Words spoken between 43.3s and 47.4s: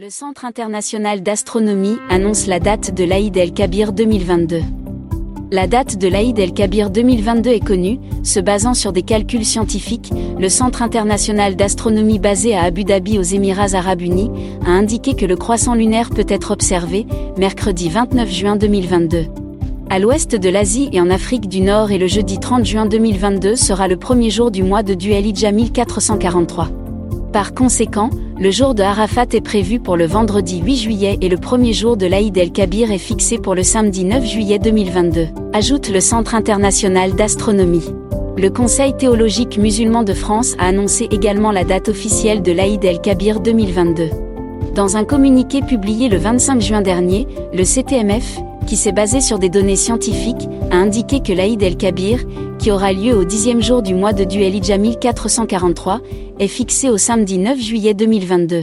2022. Dans un communiqué publié le 25 juin dernier,